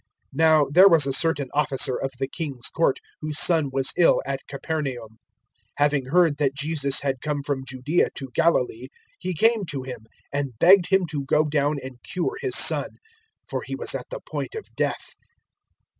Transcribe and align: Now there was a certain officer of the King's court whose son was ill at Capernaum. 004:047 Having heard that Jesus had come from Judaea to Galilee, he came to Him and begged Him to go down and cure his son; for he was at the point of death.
Now 0.33 0.65
there 0.71 0.87
was 0.87 1.05
a 1.05 1.13
certain 1.13 1.49
officer 1.53 1.95
of 1.95 2.09
the 2.17 2.27
King's 2.27 2.69
court 2.69 2.97
whose 3.19 3.37
son 3.37 3.69
was 3.71 3.93
ill 3.95 4.19
at 4.25 4.39
Capernaum. 4.47 5.17
004:047 5.77 5.77
Having 5.77 6.05
heard 6.07 6.37
that 6.37 6.55
Jesus 6.55 7.01
had 7.01 7.21
come 7.21 7.43
from 7.43 7.63
Judaea 7.67 8.09
to 8.15 8.31
Galilee, 8.33 8.87
he 9.19 9.35
came 9.35 9.63
to 9.67 9.83
Him 9.83 10.07
and 10.33 10.57
begged 10.57 10.87
Him 10.87 11.05
to 11.11 11.23
go 11.25 11.43
down 11.43 11.77
and 11.83 12.01
cure 12.01 12.33
his 12.39 12.55
son; 12.57 12.95
for 13.47 13.61
he 13.63 13.75
was 13.75 13.93
at 13.93 14.09
the 14.09 14.19
point 14.25 14.55
of 14.55 14.75
death. 14.75 15.13